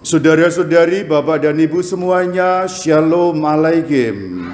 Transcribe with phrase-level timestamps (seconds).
[0.00, 4.48] Saudara-saudari, Bapak dan Ibu semuanya, Shalom Alaikum.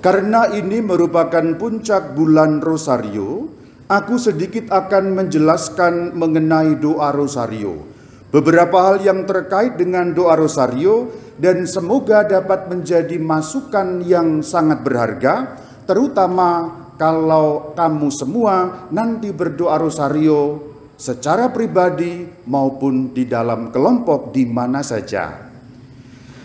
[0.00, 3.52] Karena ini merupakan puncak bulan Rosario,
[3.84, 7.84] aku sedikit akan menjelaskan mengenai doa Rosario.
[8.32, 15.60] Beberapa hal yang terkait dengan doa Rosario dan semoga dapat menjadi masukan yang sangat berharga,
[15.84, 20.69] terutama kalau kamu semua nanti berdoa Rosario
[21.00, 25.48] secara pribadi maupun di dalam kelompok di mana saja.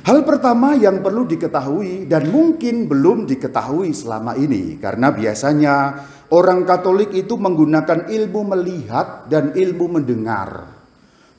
[0.05, 5.76] Hal pertama yang perlu diketahui dan mungkin belum diketahui selama ini karena biasanya
[6.32, 10.72] orang Katolik itu menggunakan ilmu melihat dan ilmu mendengar.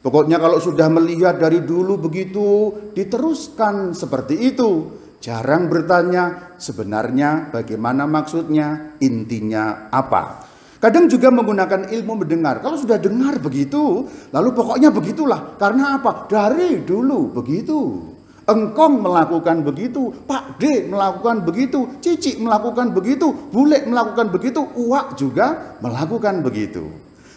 [0.04, 4.92] Pokoknya kalau sudah melihat dari dulu begitu diteruskan seperti itu.
[5.16, 10.55] Jarang bertanya sebenarnya bagaimana maksudnya, intinya apa.
[10.86, 12.62] Kadang juga menggunakan ilmu mendengar.
[12.62, 15.58] Kalau sudah dengar begitu, lalu pokoknya begitulah.
[15.58, 16.30] Karena apa?
[16.30, 18.06] Dari dulu begitu.
[18.46, 25.74] Engkong melakukan begitu, Pak D melakukan begitu, Cici melakukan begitu, Bule melakukan begitu, Uwak juga
[25.82, 26.86] melakukan begitu.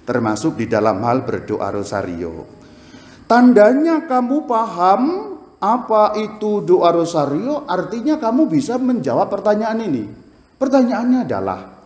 [0.05, 2.45] Termasuk di dalam hal berdoa rosario.
[3.25, 5.01] Tandanya kamu paham
[5.57, 10.05] apa itu doa rosario, artinya kamu bisa menjawab pertanyaan ini.
[10.61, 11.78] Pertanyaannya adalah,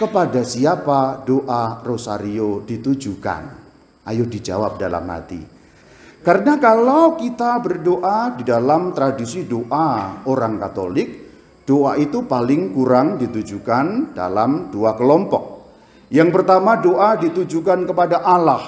[0.00, 3.42] kepada siapa doa rosario ditujukan?
[4.08, 5.44] Ayo dijawab dalam hati.
[6.24, 11.08] Karena kalau kita berdoa di dalam tradisi doa orang Katolik,
[11.68, 15.68] doa itu paling kurang ditujukan dalam dua kelompok.
[16.08, 18.64] Yang pertama doa ditujukan kepada Allah,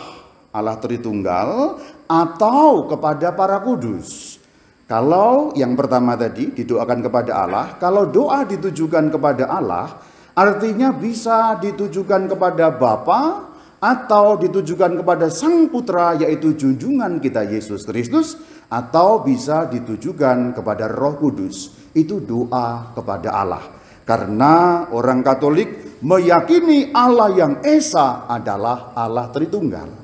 [0.52, 4.36] Allah Tritunggal, atau kepada para kudus.
[4.84, 12.24] Kalau yang pertama tadi didoakan kepada Allah, kalau doa ditujukan kepada Allah, Artinya bisa ditujukan
[12.24, 13.52] kepada Bapa
[13.82, 18.40] atau ditujukan kepada Sang Putra yaitu junjungan kita Yesus Kristus
[18.72, 21.76] atau bisa ditujukan kepada Roh Kudus.
[21.92, 23.64] Itu doa kepada Allah.
[24.08, 30.02] Karena orang Katolik meyakini Allah yang esa adalah Allah Tritunggal.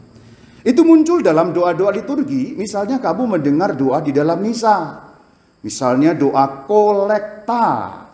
[0.61, 5.08] Itu muncul dalam doa-doa liturgi, misalnya kamu mendengar doa di dalam misa.
[5.69, 7.67] Misalnya doa kolekta.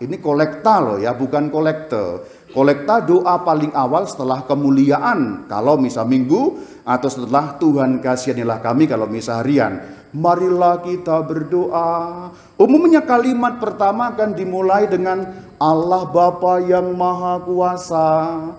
[0.03, 2.27] Ini kolekta loh ya, bukan kolekte.
[2.51, 5.47] Kolekta doa paling awal setelah kemuliaan.
[5.47, 9.79] Kalau misa minggu atau setelah Tuhan kasihanilah kami kalau misa harian.
[10.11, 12.27] Marilah kita berdoa.
[12.59, 15.23] Umumnya kalimat pertama akan dimulai dengan
[15.63, 18.11] Allah Bapa yang Maha Kuasa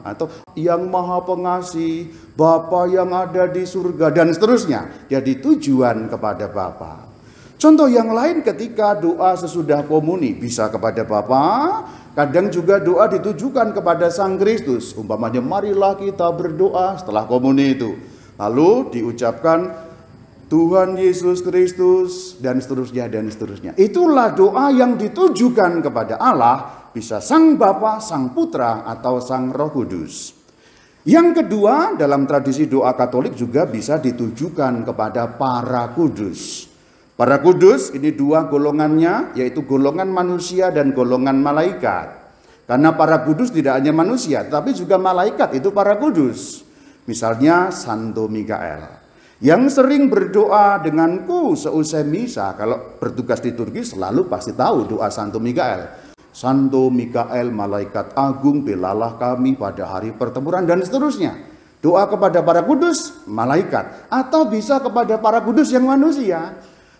[0.08, 5.12] atau yang Maha Pengasih, Bapa yang ada di surga dan seterusnya.
[5.12, 7.05] Jadi tujuan kepada Bapa.
[7.66, 11.81] Contoh yang lain ketika doa sesudah komuni bisa kepada Bapa,
[12.14, 14.94] kadang juga doa ditujukan kepada Sang Kristus.
[14.94, 17.98] Umpamanya marilah kita berdoa setelah komuni itu.
[18.38, 19.74] Lalu diucapkan
[20.46, 23.74] Tuhan Yesus Kristus dan seterusnya dan seterusnya.
[23.82, 30.38] Itulah doa yang ditujukan kepada Allah, bisa Sang Bapa, Sang Putra atau Sang Roh Kudus.
[31.02, 36.75] Yang kedua, dalam tradisi doa Katolik juga bisa ditujukan kepada para kudus.
[37.16, 42.12] Para kudus ini dua golongannya yaitu golongan manusia dan golongan malaikat.
[42.68, 46.68] Karena para kudus tidak hanya manusia tapi juga malaikat itu para kudus.
[47.08, 49.06] Misalnya Santo Mikael
[49.40, 55.44] yang sering berdoa denganku seusai misa kalau bertugas di Turki selalu pasti tahu doa Santo
[55.44, 56.08] Mikael.
[56.36, 61.36] Santo Mikael malaikat agung belalah kami pada hari pertempuran dan seterusnya.
[61.80, 66.56] Doa kepada para kudus malaikat atau bisa kepada para kudus yang manusia.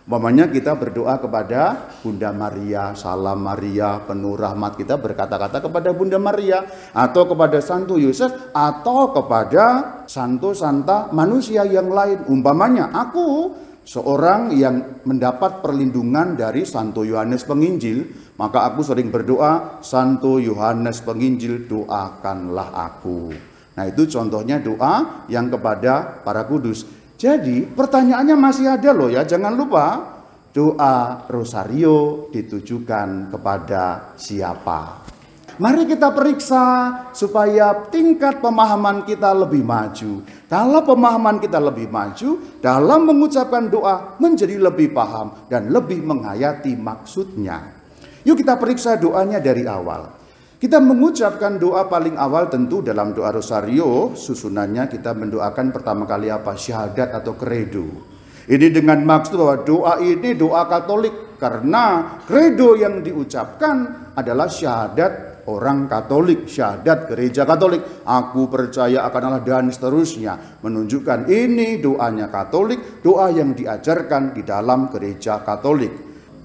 [0.06, 6.62] Umpamanya kita berdoa kepada Bunda Maria, salam Maria, penuh rahmat kita berkata-kata kepada Bunda Maria
[6.94, 9.64] atau kepada Santo Yosef atau kepada
[10.06, 12.22] Santo Santa manusia yang lain.
[12.30, 13.50] Umpamanya aku
[13.82, 18.06] seorang yang mendapat perlindungan dari Santo Yohanes Penginjil,
[18.38, 23.34] maka aku sering berdoa, Santo Yohanes Penginjil doakanlah aku.
[23.74, 26.86] Nah itu contohnya doa yang kepada para kudus.
[27.16, 30.16] Jadi pertanyaannya masih ada loh ya, jangan lupa
[30.52, 35.04] doa rosario ditujukan kepada siapa.
[35.56, 36.64] Mari kita periksa
[37.16, 40.20] supaya tingkat pemahaman kita lebih maju.
[40.44, 47.72] Kalau pemahaman kita lebih maju, dalam mengucapkan doa menjadi lebih paham dan lebih menghayati maksudnya.
[48.28, 50.25] Yuk kita periksa doanya dari awal.
[50.56, 56.56] Kita mengucapkan doa paling awal tentu dalam doa rosario, susunannya kita mendoakan pertama kali apa?
[56.56, 57.84] Syahadat atau kredo.
[58.48, 65.92] Ini dengan maksud bahwa doa ini doa Katolik karena kredo yang diucapkan adalah syahadat orang
[65.92, 68.06] Katolik, syahadat gereja Katolik.
[68.08, 70.56] Aku percaya akan Allah dan seterusnya.
[70.64, 75.92] Menunjukkan ini doanya Katolik, doa yang diajarkan di dalam gereja Katolik.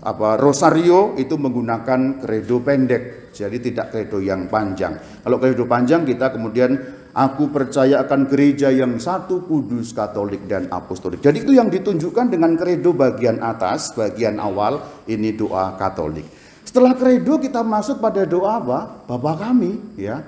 [0.01, 4.99] Apa rosario itu menggunakan kredo pendek, jadi tidak kredo yang panjang.
[5.23, 11.19] Kalau kredo panjang kita kemudian Aku percaya akan gereja yang satu, kudus, katolik, dan apostolik.
[11.19, 16.23] Jadi itu yang ditunjukkan dengan kredo bagian atas, bagian awal, ini doa katolik.
[16.63, 18.79] Setelah kredo kita masuk pada doa apa?
[19.11, 20.23] Bapa kami, ya.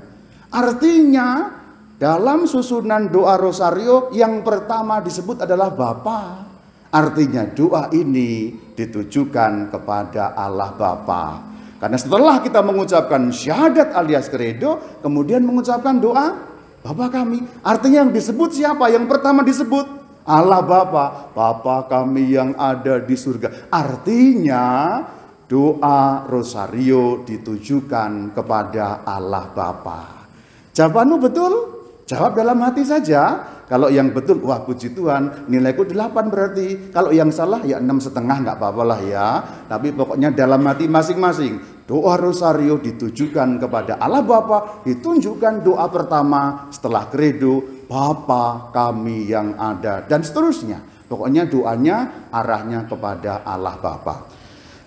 [0.52, 1.56] Artinya
[1.96, 6.52] dalam susunan doa rosario yang pertama disebut adalah Bapa.
[6.92, 11.53] Artinya doa ini ditujukan kepada Allah Bapa.
[11.84, 17.44] Karena setelah kita mengucapkan syahadat alias kredo, kemudian mengucapkan doa Bapa kami.
[17.60, 18.88] Artinya yang disebut siapa?
[18.88, 19.84] Yang pertama disebut
[20.24, 21.36] Allah Bapa.
[21.36, 23.68] Bapa kami yang ada di surga.
[23.68, 24.64] Artinya
[25.48, 30.28] doa rosario ditujukan kepada Allah Bapa.
[30.72, 31.52] Jawabanmu betul?
[32.08, 33.52] Jawab dalam hati saja.
[33.64, 36.92] Kalau yang betul, wah puji Tuhan, nilaiku 8 berarti.
[36.92, 39.28] Kalau yang salah ya enam setengah nggak apa-apa lah ya.
[39.72, 41.73] Tapi pokoknya dalam hati masing-masing.
[41.84, 47.60] Doa rosario ditujukan kepada Allah Bapa, ditunjukkan doa pertama setelah kredo,
[47.92, 50.80] Bapa kami yang ada dan seterusnya.
[51.12, 54.32] Pokoknya doanya arahnya kepada Allah Bapa.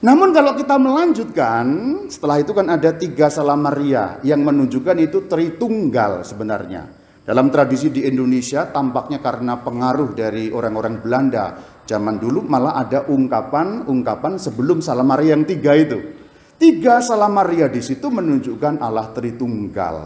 [0.01, 1.65] Namun kalau kita melanjutkan,
[2.09, 6.89] setelah itu kan ada tiga salam Maria yang menunjukkan itu Tritunggal sebenarnya.
[7.27, 14.39] Dalam tradisi di Indonesia tampaknya karena pengaruh dari orang-orang Belanda zaman dulu malah ada ungkapan-ungkapan
[14.39, 16.26] sebelum salam Maria yang tiga itu.
[16.57, 19.97] Tiga salam Maria di situ menunjukkan Allah Tritunggal.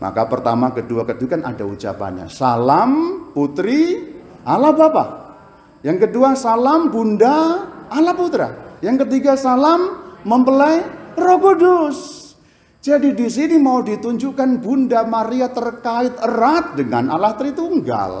[0.00, 2.26] Maka pertama, kedua, ketiga kan ada ucapannya.
[2.32, 2.90] Salam
[3.36, 4.00] putri
[4.44, 5.04] Allah Bapa.
[5.84, 8.80] Yang kedua salam Bunda Allah Putra.
[8.80, 10.80] Yang ketiga salam mempelai
[11.16, 11.98] Roh Kudus.
[12.84, 18.12] Jadi di sini mau ditunjukkan Bunda Maria terkait erat dengan Allah Tritunggal.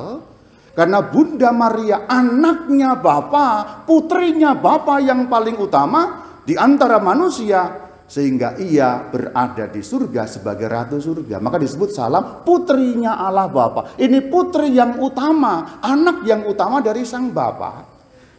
[0.72, 9.00] Karena Bunda Maria anaknya Bapa, putrinya Bapa yang paling utama, di antara manusia sehingga ia
[9.08, 11.40] berada di surga sebagai ratu surga.
[11.40, 13.96] Maka disebut salam putrinya Allah Bapa.
[13.96, 17.90] Ini putri yang utama, anak yang utama dari sang Bapa.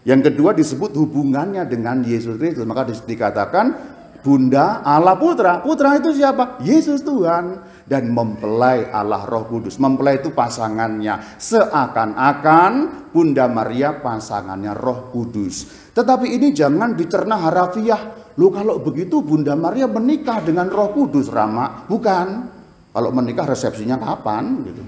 [0.06, 2.62] Yang kedua disebut hubungannya dengan Yesus Kristus.
[2.62, 3.95] Maka dikatakan
[4.26, 5.62] Bunda Allah Putra.
[5.62, 6.58] Putra itu siapa?
[6.66, 7.78] Yesus Tuhan.
[7.86, 9.78] Dan mempelai Allah Roh Kudus.
[9.78, 11.38] Mempelai itu pasangannya.
[11.38, 12.72] Seakan-akan
[13.14, 15.70] Bunda Maria pasangannya Roh Kudus.
[15.94, 18.34] Tetapi ini jangan dicerna harafiah.
[18.42, 21.86] Lu kalau begitu Bunda Maria menikah dengan Roh Kudus, Rama.
[21.86, 22.28] Bukan.
[22.90, 24.82] Kalau menikah resepsinya kapan gitu.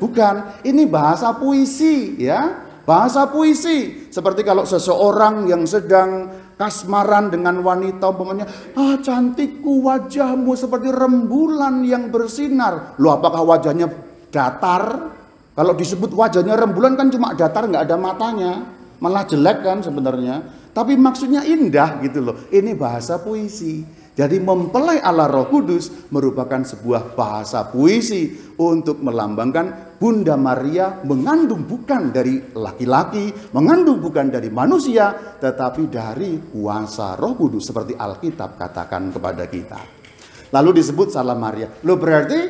[0.00, 0.64] Bukan.
[0.64, 2.64] Ini bahasa puisi ya.
[2.88, 4.08] Bahasa puisi.
[4.08, 8.46] Seperti kalau seseorang yang sedang kasmaran dengan wanita umpamanya,
[8.76, 12.96] ah cantikku wajahmu seperti rembulan yang bersinar.
[13.00, 13.88] Lu apakah wajahnya
[14.32, 15.12] datar?
[15.52, 18.52] Kalau disebut wajahnya rembulan kan cuma datar nggak ada matanya
[19.02, 20.62] malah jelek kan sebenarnya.
[20.72, 22.36] Tapi maksudnya indah gitu loh.
[22.48, 23.84] Ini bahasa puisi.
[24.12, 32.12] Jadi mempelai Allah Roh Kudus merupakan sebuah bahasa puisi untuk melambangkan Bunda Maria mengandung bukan
[32.12, 39.48] dari laki-laki, mengandung bukan dari manusia, tetapi dari kuasa Roh Kudus seperti Alkitab katakan kepada
[39.48, 39.80] kita.
[40.52, 41.72] Lalu disebut salam Maria.
[41.80, 42.40] Lo berarti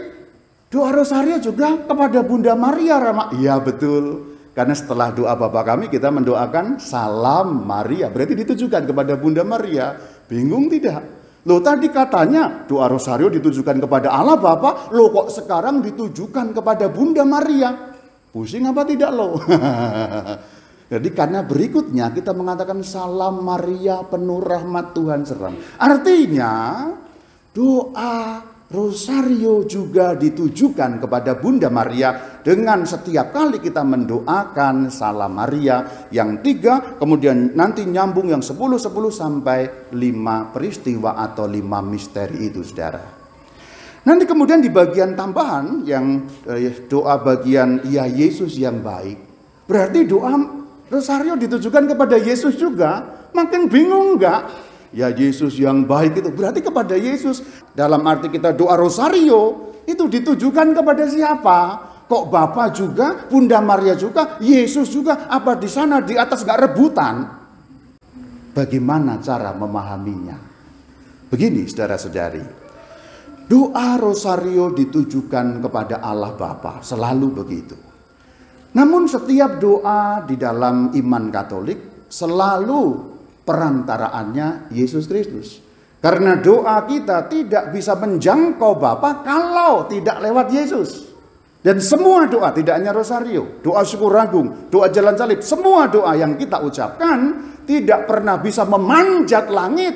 [0.67, 3.31] doa rosario juga kepada Bunda Maria, Rama?
[3.39, 4.35] Iya betul.
[4.51, 8.11] Karena setelah doa Bapa kami kita mendoakan salam Maria.
[8.11, 9.95] Berarti ditujukan kepada Bunda Maria.
[10.27, 11.22] Bingung tidak?
[11.43, 14.95] Loh tadi katanya doa rosario ditujukan kepada Allah Bapa.
[14.95, 17.75] Loh kok sekarang ditujukan kepada Bunda Maria?
[18.31, 19.37] Pusing apa tidak loh?
[20.93, 25.57] Jadi karena berikutnya kita mengatakan salam Maria penuh rahmat Tuhan serang.
[25.81, 26.53] Artinya
[27.51, 36.43] doa Rosario juga ditujukan kepada Bunda Maria dengan setiap kali kita mendoakan salam Maria yang
[36.43, 43.23] tiga, kemudian nanti nyambung yang sepuluh sepuluh sampai lima peristiwa atau lima misteri itu saudara.
[44.03, 49.19] Nanti kemudian di bagian tambahan yang eh, doa bagian ya Yesus yang baik.
[49.71, 50.35] Berarti doa
[50.91, 53.23] Rosario ditujukan kepada Yesus juga.
[53.33, 54.51] Makin bingung enggak?
[54.93, 57.41] Ya Yesus yang baik itu berarti kepada Yesus.
[57.73, 61.92] Dalam arti kita doa rosario itu ditujukan kepada siapa?
[62.13, 67.25] Kok Bapak juga, Bunda Maria juga, Yesus juga, apa di sana di atas gak rebutan?
[68.53, 70.37] Bagaimana cara memahaminya?
[71.33, 72.45] Begini saudara-saudari,
[73.49, 77.81] doa rosario ditujukan kepada Allah Bapa, selalu begitu.
[78.77, 83.09] Namun setiap doa di dalam iman Katolik selalu
[83.41, 85.65] perantaraannya Yesus Kristus.
[85.97, 91.12] Karena doa kita tidak bisa menjangkau Bapa kalau tidak lewat Yesus.
[91.63, 96.35] Dan semua doa, tidak hanya rosario, doa syukur agung, doa jalan salib, semua doa yang
[96.35, 97.19] kita ucapkan
[97.63, 99.95] tidak pernah bisa memanjat langit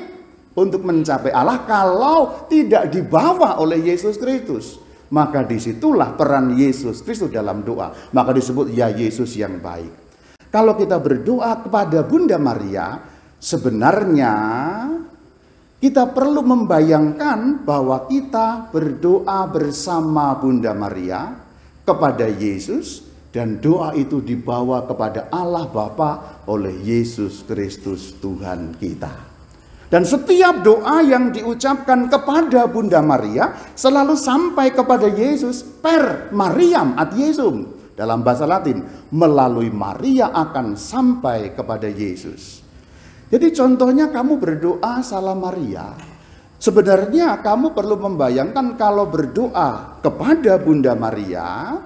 [0.55, 4.79] untuk mencapai Allah kalau tidak dibawa oleh Yesus Kristus.
[5.11, 7.91] Maka di situlah peran Yesus Kristus dalam doa.
[8.11, 10.07] Maka disebut ya Yesus yang baik.
[10.47, 12.95] Kalau kita berdoa kepada Bunda Maria,
[13.39, 14.33] sebenarnya
[15.79, 21.46] kita perlu membayangkan bahwa kita berdoa bersama Bunda Maria
[21.87, 29.13] kepada Yesus dan doa itu dibawa kepada Allah Bapa oleh Yesus Kristus Tuhan kita.
[29.87, 37.15] Dan setiap doa yang diucapkan kepada Bunda Maria selalu sampai kepada Yesus per Mariam ad
[37.15, 37.63] Yesum
[37.95, 38.83] dalam bahasa Latin
[39.15, 42.59] melalui Maria akan sampai kepada Yesus.
[43.31, 46.16] Jadi contohnya kamu berdoa salam Maria.
[46.57, 51.77] Sebenarnya kamu perlu membayangkan kalau berdoa kepada Bunda Maria,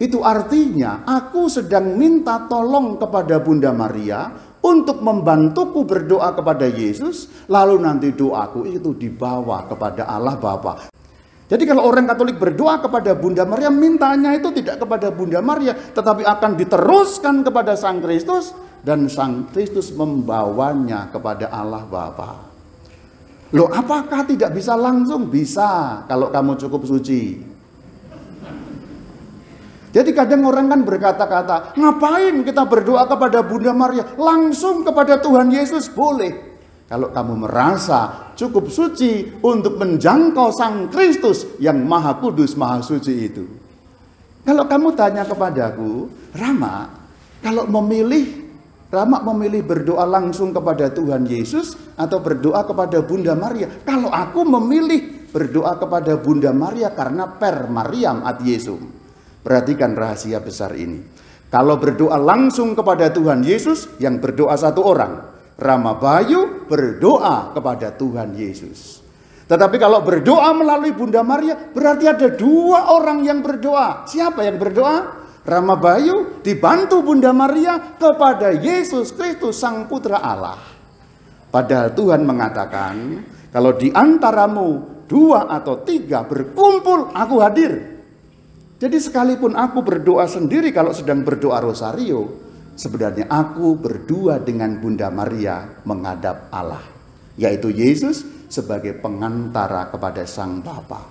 [0.00, 4.32] itu artinya aku sedang minta tolong kepada Bunda Maria
[4.64, 10.88] untuk membantuku berdoa kepada Yesus, lalu nanti doaku itu dibawa kepada Allah Bapa.
[11.44, 16.24] Jadi kalau orang Katolik berdoa kepada Bunda Maria, mintanya itu tidak kepada Bunda Maria, tetapi
[16.24, 22.53] akan diteruskan kepada Sang Kristus dan Sang Kristus membawanya kepada Allah Bapa.
[23.54, 25.30] Loh, apakah tidak bisa langsung?
[25.30, 27.38] Bisa kalau kamu cukup suci.
[29.94, 34.02] Jadi kadang orang kan berkata-kata, ngapain kita berdoa kepada Bunda Maria?
[34.18, 36.34] Langsung kepada Tuhan Yesus boleh.
[36.90, 43.46] Kalau kamu merasa cukup suci untuk menjangkau Sang Kristus yang Maha Kudus, Maha Suci itu.
[44.44, 46.90] Kalau kamu tanya kepadaku, Rama,
[47.40, 48.43] kalau memilih
[48.94, 53.66] Rama memilih berdoa langsung kepada Tuhan Yesus atau berdoa kepada Bunda Maria.
[53.82, 58.78] Kalau aku memilih berdoa kepada Bunda Maria karena per Mariam ad Yesum.
[59.42, 61.02] Perhatikan rahasia besar ini.
[61.50, 65.34] Kalau berdoa langsung kepada Tuhan Yesus, yang berdoa satu orang.
[65.58, 69.02] Rama Bayu berdoa kepada Tuhan Yesus.
[69.44, 74.06] Tetapi kalau berdoa melalui Bunda Maria, berarti ada dua orang yang berdoa.
[74.06, 75.23] Siapa yang berdoa?
[75.44, 80.56] Rama Bayu dibantu Bunda Maria kepada Yesus Kristus Sang Putra Allah.
[81.52, 83.20] Padahal Tuhan mengatakan,
[83.52, 87.72] kalau di antaramu dua atau tiga berkumpul, aku hadir.
[88.80, 92.40] Jadi sekalipun aku berdoa sendiri kalau sedang berdoa rosario,
[92.72, 96.82] sebenarnya aku berdua dengan Bunda Maria menghadap Allah.
[97.36, 101.04] Yaitu Yesus sebagai pengantara kepada Sang Bapa.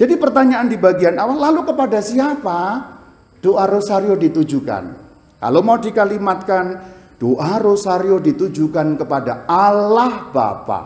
[0.00, 2.96] Jadi pertanyaan di bagian awal, lalu kepada siapa
[3.42, 4.84] doa rosario ditujukan.
[5.38, 6.64] Kalau mau dikalimatkan,
[7.18, 10.80] doa rosario ditujukan kepada Allah Bapa.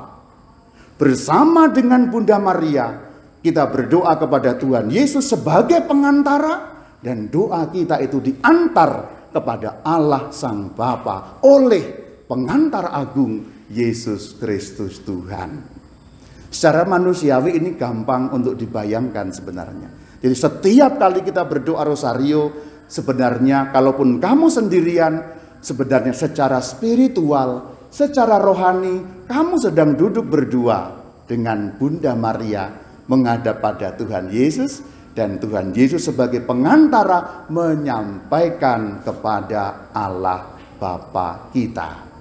[1.01, 8.23] Bersama dengan Bunda Maria, kita berdoa kepada Tuhan Yesus sebagai pengantara dan doa kita itu
[8.23, 11.83] diantar kepada Allah Sang Bapa oleh
[12.29, 13.43] pengantar agung
[13.73, 15.59] Yesus Kristus Tuhan.
[16.53, 20.02] Secara manusiawi ini gampang untuk dibayangkan sebenarnya.
[20.23, 22.55] Jadi setiap kali kita berdoa rosario,
[22.87, 25.19] sebenarnya kalaupun kamu sendirian,
[25.59, 30.95] sebenarnya secara spiritual, secara rohani, kamu sedang duduk berdua
[31.27, 32.71] dengan Bunda Maria
[33.11, 42.15] menghadap pada Tuhan Yesus dan Tuhan Yesus sebagai pengantara menyampaikan kepada Allah Bapa kita.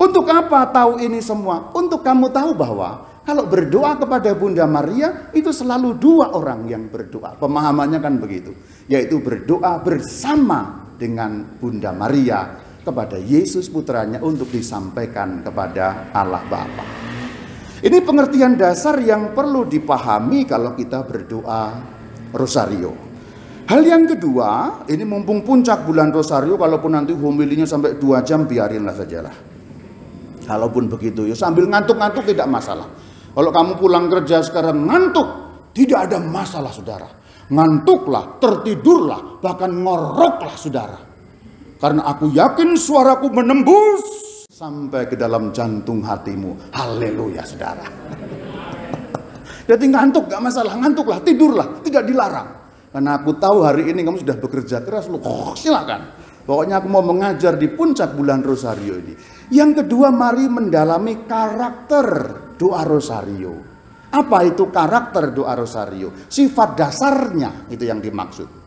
[0.00, 1.68] Untuk apa tahu ini semua?
[1.76, 7.38] Untuk kamu tahu bahwa kalau berdoa kepada Bunda Maria itu selalu dua orang yang berdoa.
[7.38, 8.50] Pemahamannya kan begitu.
[8.90, 16.82] Yaitu berdoa bersama dengan Bunda Maria kepada Yesus putranya untuk disampaikan kepada Allah Bapa.
[17.78, 21.78] Ini pengertian dasar yang perlu dipahami kalau kita berdoa
[22.34, 22.98] rosario.
[23.70, 28.98] Hal yang kedua, ini mumpung puncak bulan rosario, kalaupun nanti homilinya sampai dua jam, biarinlah
[28.98, 29.34] sajalah.
[30.50, 32.90] Kalaupun begitu, ya sambil ngantuk-ngantuk tidak masalah.
[33.30, 35.28] Kalau kamu pulang kerja sekarang ngantuk,
[35.70, 37.06] tidak ada masalah saudara.
[37.50, 40.98] Ngantuklah, tertidurlah, bahkan ngoroklah saudara.
[41.80, 44.02] Karena aku yakin suaraku menembus
[44.50, 46.74] sampai ke dalam jantung hatimu.
[46.74, 47.86] Haleluya saudara.
[49.70, 52.48] Jadi ngantuk gak masalah, ngantuklah, tidurlah, tidak dilarang.
[52.90, 56.18] Karena aku tahu hari ini kamu sudah bekerja keras, lu oh, silakan.
[56.42, 59.14] Pokoknya aku mau mengajar di puncak bulan Rosario ini.
[59.54, 62.06] Yang kedua, mari mendalami karakter
[62.60, 63.56] doa rosario.
[64.12, 66.12] Apa itu karakter doa rosario?
[66.28, 68.60] Sifat dasarnya itu yang dimaksud.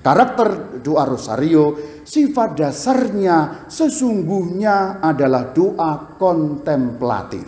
[0.00, 1.76] Karakter doa rosario,
[2.06, 7.44] sifat dasarnya sesungguhnya adalah doa kontemplatif.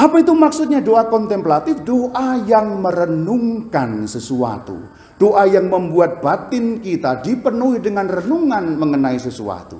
[0.00, 1.84] Apa itu maksudnya doa kontemplatif?
[1.84, 4.80] Doa yang merenungkan sesuatu.
[5.20, 9.76] Doa yang membuat batin kita dipenuhi dengan renungan mengenai sesuatu.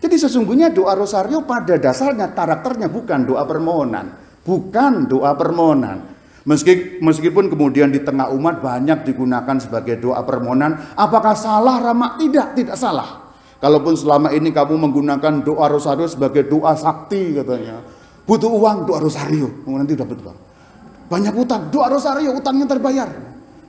[0.00, 4.29] Jadi sesungguhnya doa rosario pada dasarnya karakternya bukan doa permohonan.
[4.44, 6.10] Bukan doa permohonan.
[6.48, 10.96] Meski, meskipun kemudian di tengah umat banyak digunakan sebagai doa permohonan.
[10.96, 12.16] Apakah salah Rama?
[12.16, 13.30] Tidak, tidak salah.
[13.60, 19.66] Kalaupun selama ini kamu menggunakan doa rosario sebagai doa sakti katanya Butuh uang, doa rosario.
[19.66, 20.38] Oh, nanti dapat uang.
[21.10, 23.10] Banyak utang, doa rosario, utangnya terbayar.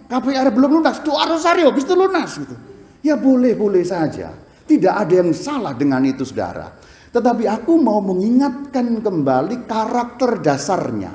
[0.05, 2.53] KPR belum lunas, doa rosario, bisa lunas gitu.
[3.01, 4.29] Ya boleh-boleh saja.
[4.69, 6.69] Tidak ada yang salah dengan itu saudara.
[7.11, 11.11] Tetapi aku mau mengingatkan kembali karakter dasarnya.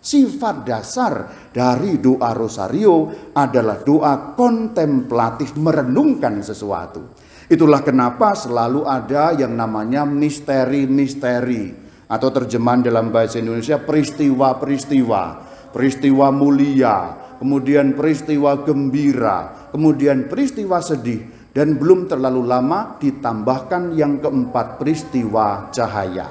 [0.00, 1.12] Sifat dasar
[1.52, 7.16] dari doa rosario adalah doa kontemplatif merenungkan sesuatu.
[7.50, 11.72] Itulah kenapa selalu ada yang namanya misteri-misteri
[12.08, 15.22] atau terjemahan dalam bahasa Indonesia peristiwa-peristiwa,
[15.72, 16.96] peristiwa mulia,
[17.40, 26.24] kemudian peristiwa gembira, kemudian peristiwa sedih, dan belum terlalu lama ditambahkan yang keempat peristiwa cahaya.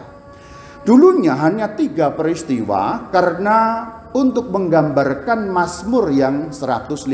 [0.81, 3.85] Dulunya hanya tiga peristiwa karena
[4.17, 7.05] untuk menggambarkan Mazmur yang 150.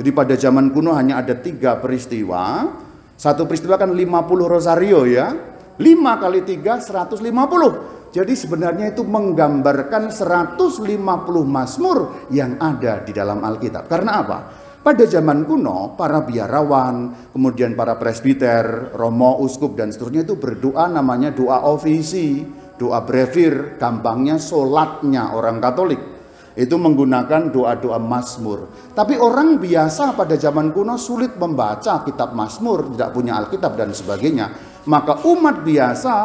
[0.00, 2.72] Jadi pada zaman kuno hanya ada tiga peristiwa.
[3.20, 5.28] Satu peristiwa kan 50 rosario ya.
[5.76, 5.84] 5
[6.24, 8.16] kali 3 150.
[8.16, 10.96] Jadi sebenarnya itu menggambarkan 150
[11.44, 13.92] Mazmur yang ada di dalam Alkitab.
[13.92, 14.63] Karena apa?
[14.84, 21.32] Pada zaman kuno, para biarawan, kemudian para presbiter, romo, uskup, dan seterusnya itu berdoa namanya
[21.32, 22.44] doa ofisi,
[22.76, 26.02] doa brevir, gampangnya solatnya orang Katolik.
[26.52, 28.92] Itu menggunakan doa-doa Mazmur.
[28.92, 34.74] Tapi orang biasa pada zaman kuno sulit membaca kitab Mazmur, tidak punya Alkitab dan sebagainya
[34.84, 36.16] maka umat biasa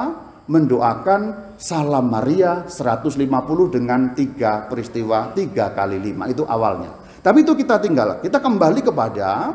[0.50, 3.24] mendoakan salam Maria 150
[3.72, 6.99] dengan tiga peristiwa tiga kali lima itu awalnya.
[7.20, 9.52] Tapi itu kita tinggal, kita kembali kepada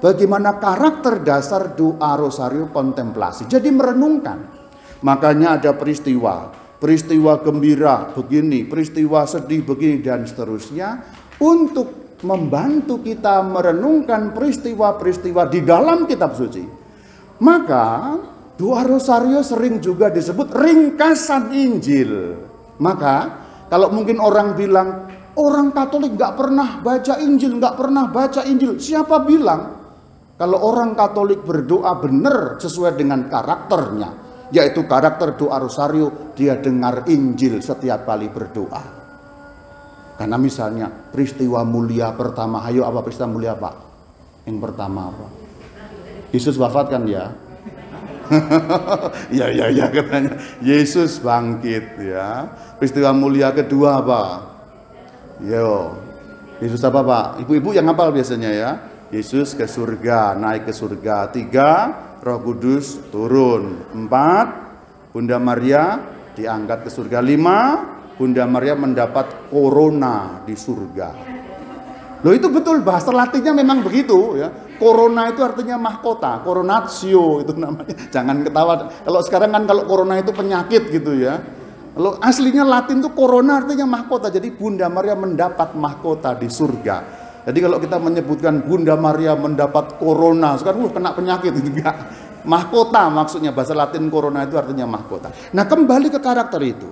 [0.00, 3.46] bagaimana karakter dasar doa rosario kontemplasi.
[3.48, 4.64] Jadi merenungkan.
[5.02, 11.02] Makanya ada peristiwa, peristiwa gembira begini, peristiwa sedih begini dan seterusnya
[11.42, 16.62] untuk membantu kita merenungkan peristiwa-peristiwa di dalam kitab suci.
[17.42, 18.14] Maka
[18.52, 22.36] Doa rosario sering juga disebut ringkasan Injil.
[22.78, 28.76] Maka kalau mungkin orang bilang orang Katolik nggak pernah baca Injil, nggak pernah baca Injil.
[28.76, 29.82] Siapa bilang?
[30.36, 34.10] Kalau orang Katolik berdoa benar sesuai dengan karakternya,
[34.50, 38.82] yaitu karakter doa rosario, dia dengar Injil setiap kali berdoa.
[40.18, 43.74] Karena misalnya peristiwa mulia pertama, ayo apa peristiwa mulia Pak?
[44.44, 45.26] Yang pertama apa?
[46.34, 47.30] Yesus wafat kan ya?
[49.38, 52.48] ya ya ya katanya Yesus bangkit ya.
[52.82, 54.51] Peristiwa mulia kedua apa?
[55.42, 55.98] Yo.
[56.62, 57.26] Yesus apa Pak?
[57.42, 58.70] Ibu-ibu yang ngapal biasanya ya.
[59.10, 61.34] Yesus ke surga, naik ke surga.
[61.34, 61.70] Tiga,
[62.22, 63.82] Roh Kudus turun.
[63.90, 64.48] Empat,
[65.10, 65.98] Bunda Maria
[66.38, 67.18] diangkat ke surga.
[67.18, 67.82] Lima,
[68.14, 71.10] Bunda Maria mendapat corona di surga.
[72.22, 74.48] Loh itu betul bahasa Latinnya memang begitu ya.
[74.78, 77.94] Corona itu artinya mahkota, coronatio itu namanya.
[78.14, 78.86] Jangan ketawa.
[79.02, 81.42] Kalau sekarang kan kalau corona itu penyakit gitu ya.
[81.92, 84.32] Kalau aslinya Latin itu corona artinya mahkota.
[84.32, 87.20] Jadi Bunda Maria mendapat mahkota di surga.
[87.42, 91.96] Jadi kalau kita menyebutkan Bunda Maria mendapat corona, sekarang uh, kena penyakit itu enggak.
[92.42, 95.30] Mahkota maksudnya bahasa Latin corona itu artinya mahkota.
[95.54, 96.90] Nah, kembali ke karakter itu.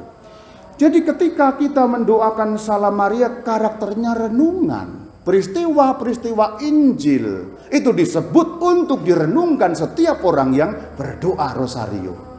[0.78, 5.12] Jadi ketika kita mendoakan salam Maria karakternya renungan.
[5.20, 12.29] Peristiwa-peristiwa Injil itu disebut untuk direnungkan setiap orang yang berdoa rosario.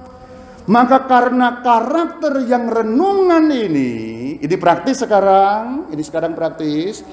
[0.72, 3.92] Maka karena karakter yang renungan ini,
[4.40, 7.04] ini praktis sekarang, ini sekarang praktis,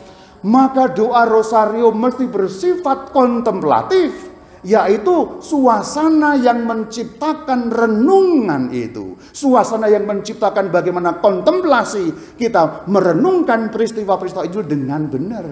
[0.47, 4.15] maka doa rosario mesti bersifat kontemplatif,
[4.63, 9.19] yaitu suasana yang menciptakan renungan itu.
[9.35, 15.47] Suasana yang menciptakan bagaimana kontemplasi kita merenungkan peristiwa-peristiwa itu dengan benar.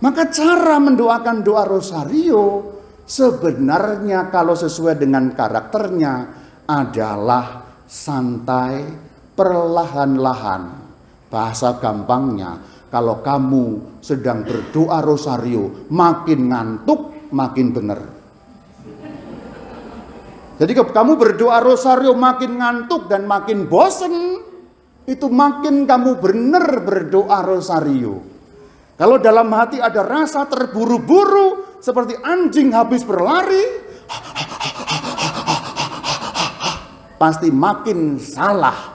[0.00, 2.72] Maka cara mendoakan doa rosario
[3.04, 8.82] sebenarnya kalau sesuai dengan karakternya adalah santai,
[9.38, 10.62] perlahan-lahan.
[11.26, 12.58] Bahasa gampangnya,
[12.90, 18.00] kalau kamu sedang berdoa rosario, makin ngantuk, makin benar.
[20.56, 24.40] Jadi kamu berdoa rosario makin ngantuk dan makin bosen,
[25.04, 28.24] itu makin kamu benar berdoa rosario.
[28.96, 33.60] Kalau dalam hati ada rasa terburu-buru seperti anjing habis berlari,
[37.16, 38.94] pasti makin salah.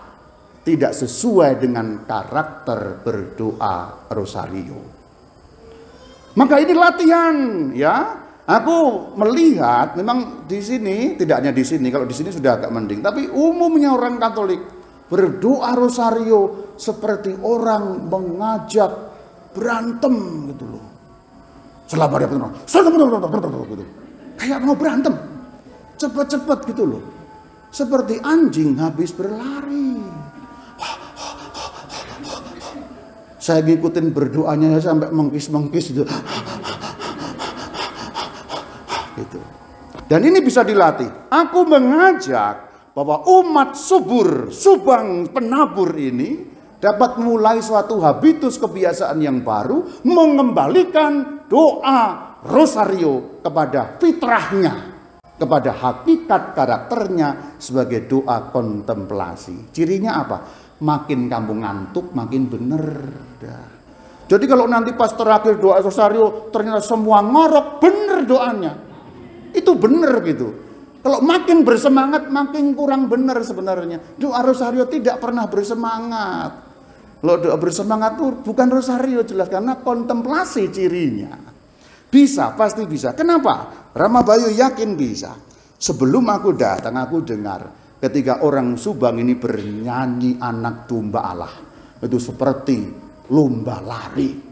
[0.61, 4.77] tidak sesuai dengan karakter berdoa rosario.
[6.37, 7.35] Maka ini latihan
[7.73, 7.95] ya.
[8.45, 12.99] Aku melihat memang di sini tidak hanya di sini kalau di sini sudah agak mending
[12.99, 14.59] tapi umumnya orang Katolik
[15.07, 18.91] berdoa rosario seperti orang mengajak
[19.55, 20.83] berantem gitu loh.
[21.87, 23.83] Selama dia gitu.
[24.35, 25.13] Kayak mau berantem.
[26.01, 27.20] Cepat-cepat gitu loh.
[27.71, 30.03] Seperti anjing habis berlari.
[33.41, 36.03] Saya ngikutin berdoanya sampai mengkis-mengkis itu.
[39.17, 39.39] Gitu.
[40.05, 41.31] Dan ini bisa dilatih.
[41.31, 46.43] Aku mengajak bahwa umat subur, subang penabur ini
[46.81, 55.00] dapat mulai suatu habitus kebiasaan yang baru mengembalikan doa rosario kepada fitrahnya,
[55.41, 59.73] kepada hakikat karakternya sebagai doa kontemplasi.
[59.73, 60.37] Cirinya apa?
[60.81, 62.85] makin kamu ngantuk makin bener
[63.37, 63.65] dah.
[64.25, 68.73] Jadi kalau nanti pas terakhir doa rosario ternyata semua ngorok bener doanya.
[69.51, 70.47] Itu bener gitu.
[71.01, 73.99] Kalau makin bersemangat makin kurang bener sebenarnya.
[74.15, 76.51] Doa rosario tidak pernah bersemangat.
[77.21, 81.50] Kalau doa bersemangat itu bukan rosario jelas karena kontemplasi cirinya.
[82.11, 83.15] Bisa, pasti bisa.
[83.15, 83.87] Kenapa?
[83.95, 85.31] Rama Bayu yakin bisa.
[85.79, 87.71] Sebelum aku datang aku dengar
[88.03, 91.53] ketika orang Subang ini bernyanyi anak domba Allah.
[92.03, 92.77] Itu seperti
[93.31, 94.51] lomba lari.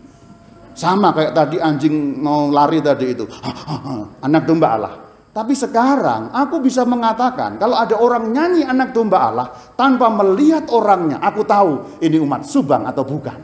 [0.72, 3.28] Sama kayak tadi anjing mau lari tadi itu.
[4.28, 4.94] anak domba Allah.
[5.30, 11.22] Tapi sekarang aku bisa mengatakan kalau ada orang nyanyi anak domba Allah tanpa melihat orangnya,
[11.22, 13.38] aku tahu ini umat Subang atau bukan.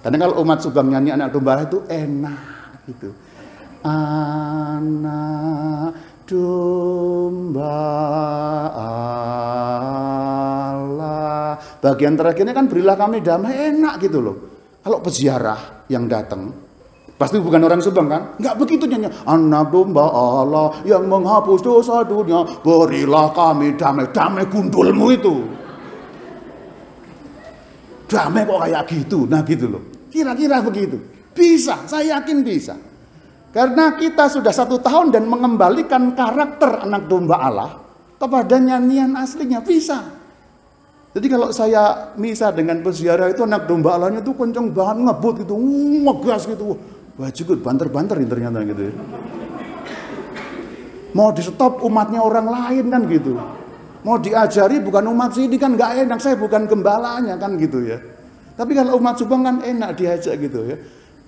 [0.00, 3.27] Karena kalau umat Subang nyanyi anak domba Allah itu enak gitu.
[3.86, 5.28] Anak
[6.28, 7.78] domba
[10.74, 11.54] Allah.
[11.78, 14.36] Bagian terakhirnya kan berilah kami damai enak gitu loh.
[14.82, 16.50] Kalau peziarah yang datang,
[17.14, 18.34] pasti bukan orang Subang kan?
[18.40, 19.10] Enggak begitu nyanyi.
[19.24, 24.10] Anak domba Allah yang menghapus dosa dunia, berilah kami damai.
[24.10, 25.34] Damai gundulmu itu.
[28.08, 29.84] Damai kok kayak gitu, nah gitu loh.
[30.08, 30.96] Kira-kira begitu.
[31.36, 32.72] Bisa, saya yakin bisa.
[33.48, 37.70] Karena kita sudah satu tahun dan mengembalikan karakter anak domba Allah
[38.20, 40.04] kepada nyanyian aslinya bisa.
[41.16, 45.56] Jadi kalau saya misa dengan peziarah itu anak domba Allahnya tuh kenceng banget ngebut gitu,
[46.04, 46.76] ngegas gitu.
[47.16, 48.94] Wah cukup banter-banter ternyata gitu ya.
[51.16, 53.32] Mau di stop umatnya orang lain kan gitu.
[54.04, 57.98] Mau diajari bukan umat sini kan nggak enak, saya bukan gembalanya kan gitu ya.
[58.54, 60.76] Tapi kalau umat Subang kan enak diajak gitu ya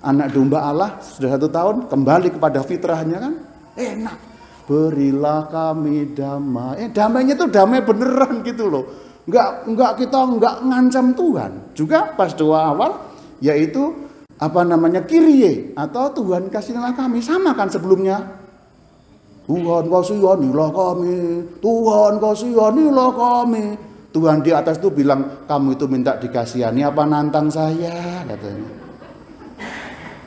[0.01, 3.35] anak domba Allah sudah satu tahun kembali kepada fitrahnya kan?
[3.77, 4.19] Enak.
[4.65, 6.87] Berilah kami damai.
[6.87, 8.85] Eh damainya tuh damai beneran gitu loh.
[9.27, 11.53] Nggak nggak kita nggak ngancam Tuhan.
[11.77, 12.93] Juga pas doa awal
[13.43, 13.93] yaitu
[14.41, 17.21] apa namanya kirie atau Tuhan kasihlah kami.
[17.21, 18.41] Sama kan sebelumnya?
[19.51, 21.19] Tuhan kasihanilah kami.
[21.59, 23.65] Tuhan kasihanilah kami.
[24.11, 28.80] Tuhan di atas tuh bilang kamu itu minta dikasihani apa nantang saya katanya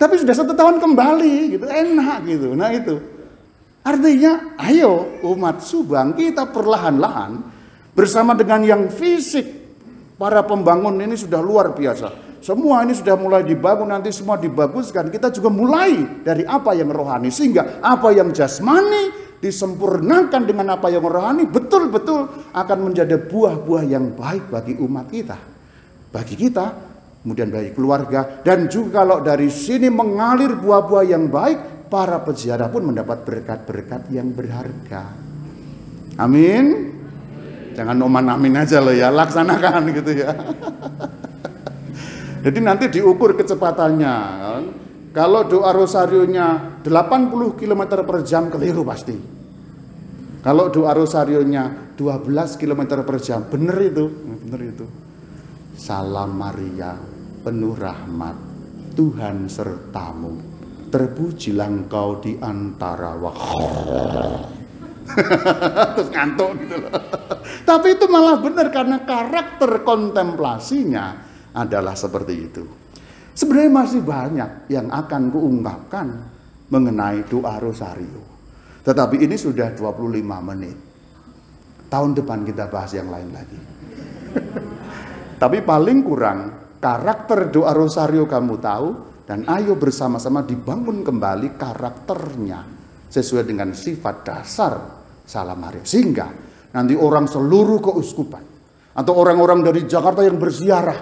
[0.01, 2.47] tapi sudah satu tahun kembali gitu, enak gitu.
[2.57, 2.95] Nah itu.
[3.83, 7.43] Artinya, ayo umat Subang kita perlahan-lahan
[7.91, 9.43] bersama dengan yang fisik
[10.15, 12.39] para pembangun ini sudah luar biasa.
[12.43, 15.07] Semua ini sudah mulai dibangun, nanti semua dibaguskan.
[15.07, 17.31] Kita juga mulai dari apa yang rohani.
[17.31, 24.51] Sehingga apa yang jasmani disempurnakan dengan apa yang rohani betul-betul akan menjadi buah-buah yang baik
[24.51, 25.39] bagi umat kita.
[26.11, 26.92] Bagi kita
[27.23, 32.91] kemudian bagi keluarga, dan juga kalau dari sini mengalir buah-buah yang baik, para peziarah pun
[32.91, 35.07] mendapat berkat-berkat yang berharga.
[36.19, 36.91] Amin.
[37.73, 40.29] Jangan oman amin aja loh ya, laksanakan gitu ya.
[42.43, 44.15] Jadi nanti diukur kecepatannya.
[44.41, 44.63] Kan?
[45.13, 49.13] Kalau doa rosarionya 80 km per jam keliru pasti.
[50.43, 54.05] Kalau doa rosarionya 12 km per jam, bener itu,
[54.43, 54.85] bener itu.
[55.77, 56.97] Salam Maria,
[57.43, 58.35] penuh rahmat,
[58.95, 60.39] Tuhan sertamu.
[60.89, 63.17] Terpujilah engkau di antara
[65.93, 66.93] Terus ngantuk gitu loh.
[67.67, 71.19] Tapi itu malah benar karena karakter kontemplasinya
[71.51, 72.63] adalah seperti itu.
[73.33, 76.07] Sebenarnya masih banyak yang akan kuungkapkan
[76.69, 78.21] mengenai doa rosario.
[78.85, 80.77] Tetapi ini sudah 25 menit.
[81.89, 83.59] Tahun depan kita bahas yang lain lagi.
[85.41, 88.87] Tapi paling kurang karakter doa rosario kamu tahu
[89.23, 92.59] dan ayo bersama-sama dibangun kembali karakternya
[93.07, 94.73] sesuai dengan sifat dasar
[95.23, 96.27] salam Maria sehingga
[96.75, 98.43] nanti orang seluruh keuskupan
[98.93, 100.99] atau orang-orang dari Jakarta yang berziarah,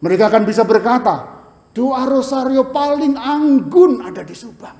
[0.00, 1.44] mereka akan bisa berkata,
[1.76, 4.76] doa rosario paling anggun ada di Subang.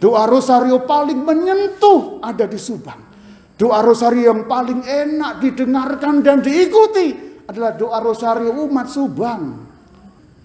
[0.00, 3.08] Doa rosario paling menyentuh ada di Subang.
[3.56, 9.44] Doa rosario yang paling enak didengarkan dan diikuti adalah doa rosario umat Subang.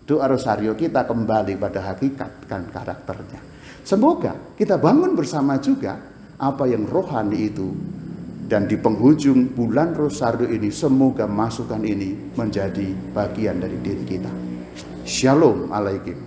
[0.10, 3.42] Doa rosario kita kembali pada hakikat dan karakternya.
[3.86, 6.02] Semoga kita bangun bersama juga
[6.42, 7.70] apa yang rohani itu
[8.50, 14.34] dan di penghujung bulan rosario ini semoga masukan ini menjadi bagian dari diri kita.
[15.06, 16.25] Shalom alaikum.